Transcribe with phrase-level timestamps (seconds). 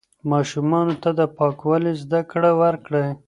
[0.31, 3.07] ماشومانو ته د پاکوالي زده کړه ورکړئ.